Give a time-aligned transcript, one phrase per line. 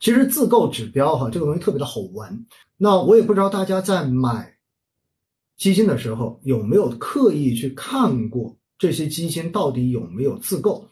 [0.00, 2.46] 其实自购指标哈，这个东西特别的好玩。
[2.76, 4.54] 那我也不知道大家在买
[5.56, 10.86] 基金的时候有没有刻意去看过这些基金到底有没有自购。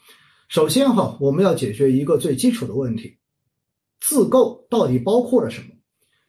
[0.48, 3.19] 首先哈，我们要解决一个最基础的问题：
[4.01, 5.68] 自购到底包括了什么？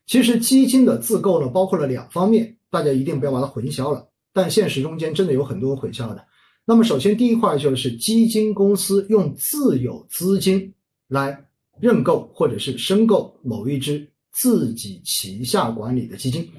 [0.05, 4.07] 其实基金的自购呢，包括了两方面，大家一定不要把它混淆了。
[4.33, 6.25] 但现实中间真的有很多混淆的。
[6.65, 10.73] 那么首先第一块就是基金公司用自有资金
[11.07, 11.45] 来
[11.79, 16.49] 认购或者是申购某一只自己旗下管理的基金，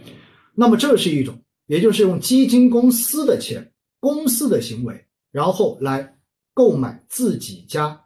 [0.54, 6.18] 那么这是一种，也就是用基金公司的钱、公司的行为，然后来
[6.54, 8.00] 购买自己家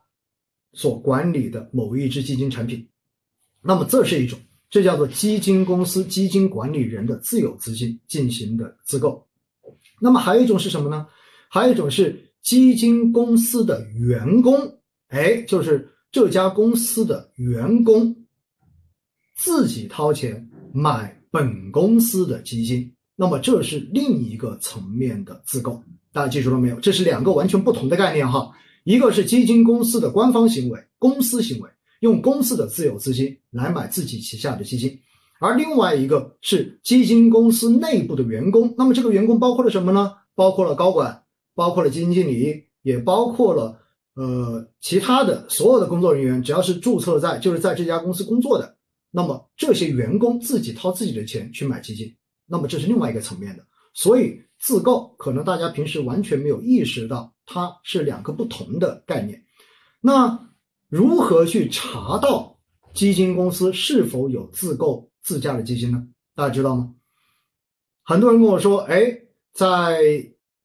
[0.73, 2.88] 所管理的某一只基金产品，
[3.62, 4.38] 那么这是一种。
[4.69, 9.27] 这叫做基金公司基金管理人的自有资金进行的自购，
[10.00, 11.08] 那么还有一种是什么呢？
[11.48, 18.16] 还有一种是基金公司的员工，哎，就是这家公司的员工
[19.37, 26.81] 自己掏钱买本公司的基金，那么这是另一个层面的自购，大家记住了没有？
[26.81, 28.53] 这是两个完全不同的概念哈，
[28.84, 31.70] 一个是基金公司的官方行为，公司行为。
[32.00, 34.98] 用公司的自有资金来买自己旗下的基金，
[35.38, 38.75] 而另外一个是基金公司内部的员工。
[38.78, 40.14] 那么这个员工包括了什么呢？
[40.34, 43.83] 包括了高管，包括了基金经理，也包括了
[44.14, 46.42] 呃其他的所有的工作人员。
[46.42, 48.77] 只要是注册在就是在这家公司工作的，
[49.11, 52.16] 那么这些员工自己掏自己的钱去买基金，
[52.47, 53.64] 那么这是另外一个层面的。
[53.94, 59.42] 所以自购可能大家平时完全没有意识到，它是两个不同的概念。
[60.00, 60.47] 那。
[60.91, 62.58] 如何去查到
[62.94, 66.05] 基金公司是否有自购自家的基金呢？
[66.34, 66.92] 大家知道吗？
[68.03, 69.16] 很多人跟我说，哎，
[69.53, 70.03] 在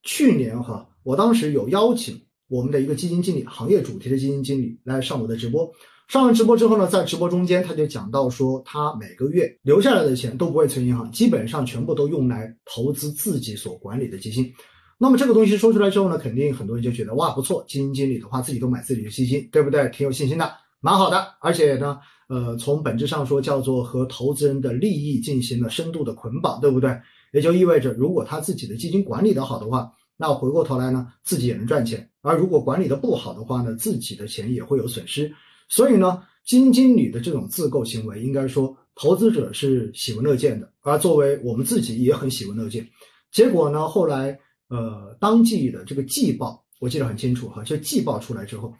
[0.01, 5.69] 去年哈，我当时有邀请我们的一个基金经理，行业主题的基金经理来上我的直播。
[6.07, 14.53] 上完直播之后呢，在直播中间他就讲到说，他每个月留下来的钱都不会存银行，基本上全部都用来投资自己所管理的基金。
[14.99, 19.89] 那么这个东西说出来之后呢，肯定很多人就觉得哇不错，基金经理的话自己都买自己的基金，对不对？
[19.89, 21.25] 挺有信心的，蛮好的。
[21.41, 21.97] 而且呢，
[22.29, 26.95] 呃，从本质上说叫做和投资人的利益进行了深度的捆绑，对不对？
[27.33, 35.31] 也就意味着，如果他自己的基金管理的好的话，那回过头来呢，自己也能赚钱；而如果管理的不好的话呢，自己的钱也会有损失。
[35.69, 42.87] 所以呢，基金经理的这种自购行为，应该说投资者是喜闻乐见的，而作为我们自己也很喜闻乐见。
[43.31, 44.39] 结果呢，后来。
[44.67, 48.73] 呃，当季的这个季报我记得很清楚哈，就季报出来之后，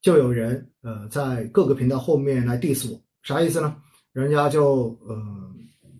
[0.00, 3.76] 就有人呃在各个频道后面来 diss 我，啥意思呢？
[4.14, 5.22] 人家就呃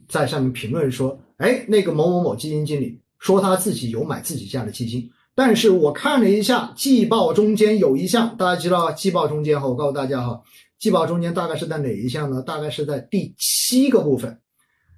[0.08, 10.42] 在上面评论说，哎，那个某某某基金经理说他自己有买自己家的基金，但是我看了一下季报中间有一项，大家知道季报中间哈，我告诉大家哈，
[10.78, 12.42] 季报中间大概是在哪一项呢？
[12.42, 14.38] 大概是在第七个部分，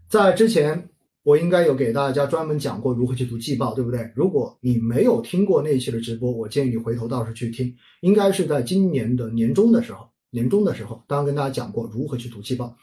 [0.08, 0.88] 在之前。
[1.22, 4.10] 我应该有给大家专门讲过如何去读季报，对不对？
[4.16, 7.76] 如果你没有听过那期的直播，我建议你回头到时候去听。
[8.00, 12.74] 应该是在今年的年终的时候，年终的时候，当然跟大家讲过如何去读季报。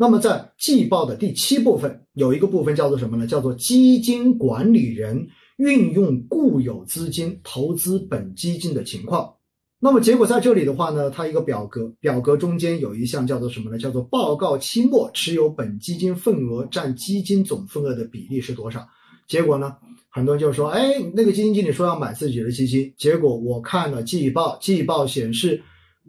[0.00, 3.26] 那么在季报的第七部分，有一个部分叫做什么呢？
[3.26, 9.34] 叫做基金管理人运用固有资金投资本基金的情况。
[9.80, 13.78] 那么结果在这里的话呢，它一个表格，表格中间有一项叫做什么呢？
[13.78, 18.86] 叫做报告期末持有本基金份额占基金总份额的比例是多少？
[19.26, 19.74] 结果呢，
[20.10, 25.60] 很多人就说，哎，那个基金经理说要买自己的基金，结果我看了季报，季报显示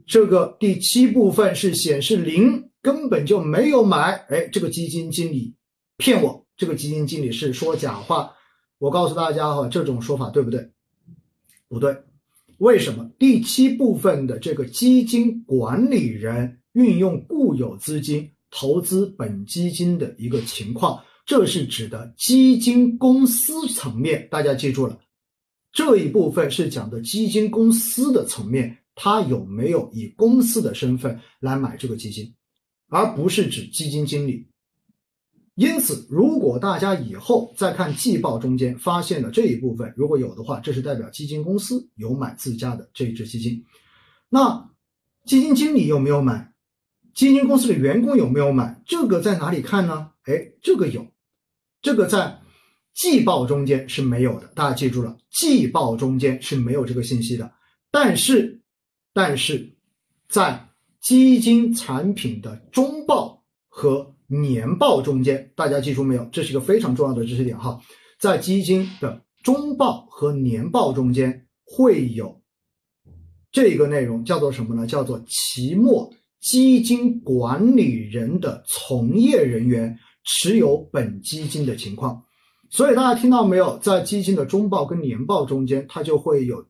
[0.05, 4.13] 这个第七部分是显示零，根本就没有买。
[4.29, 5.55] 哎，这个基金经理
[5.97, 8.33] 骗我，这个基金经理是说假话。
[8.77, 10.69] 我告诉大家哈，这种说法对不对？
[11.67, 11.95] 不对。
[12.59, 24.27] 为什么第七部分的这个基金管理人运用固有资金投资本基金的一个情况，这是指的基金公司层面。
[24.29, 24.99] 大家记住了，
[25.71, 32.33] 这一部分是讲的基金公司的层面，他有没有以公司的身份来买这个基金，
[32.89, 34.47] 而不是指基金经理。
[35.55, 43.65] 因此，如果大家以后再看季报中间发现了这一部分，如果有的话，这是代表基金公司有买自家的这一只基金。
[44.29, 44.71] 那
[45.25, 46.53] 基金经理有没有买？
[47.13, 48.81] 基金公司的员工有没有买？
[48.85, 50.11] 这个在哪里看呢？
[50.23, 51.05] 哎，这个有，
[51.81, 52.39] 这个在
[52.93, 54.47] 季报中间是没有的。
[54.55, 57.51] 大家记住了，季报中间是没有这个信息的。
[57.91, 58.61] 但是，
[59.11, 59.75] 但是
[60.29, 60.68] 在
[61.01, 66.25] 基金产品的中报和年报中间，大家记住没有？
[66.31, 67.79] 这是一个非常重要的知识点哈。
[68.19, 72.41] 在基金的中报和年报中间会有
[73.51, 74.85] 这个内容，叫做什么呢？
[74.85, 76.11] 叫做期末
[76.41, 82.21] 基金管理人的从业人员持有本基金的情况。
[82.69, 83.79] 所以大家听到没有？
[83.79, 86.63] 在基金的中报跟年报中间，它就会有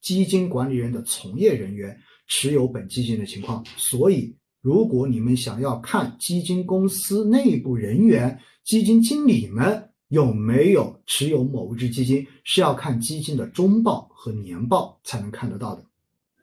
[0.00, 3.64] 基金管理人的从业人员持有本基金的情况。
[3.76, 15.84] 所以，如果你们想要看基金公司内部人员、基金经理们有没有持有某一只基金，是要看基金的中报和年报才能看得到的。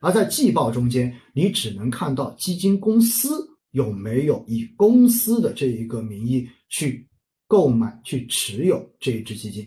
[0.00, 3.28] 而在季报中间，你只能看到基金公司
[3.72, 7.06] 有没有以公司的这一个名义去。
[7.50, 9.66] 购买去持有这一只基金，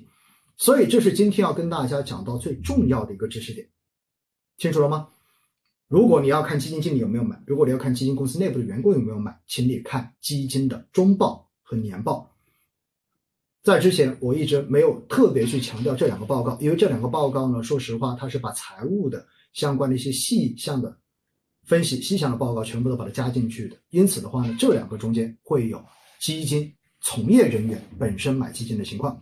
[0.56, 3.68] 所以这是今天要跟大家讲到最重要的一个知识点，
[4.62, 5.08] 清楚了吗？
[5.88, 12.32] 如果你要看基金经理有没有买，如果你要看基金公司内部的员工有没有买，请你看基金的中报和年报。
[13.64, 20.96] 在之前我一直没有特别去强调这两个报告，因为这两个报告呢，说实话，它是把财务的相关的一些细项的
[21.64, 25.84] 分析、细项的报告全部都把它加进去的，因此的话呢，这两个中间会有
[26.20, 26.72] 基金。
[27.04, 29.20] 从业人员本身买基金的情况。